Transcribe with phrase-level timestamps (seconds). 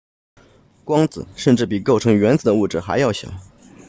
[0.83, 3.29] 光子甚至比构成原子的物质还要小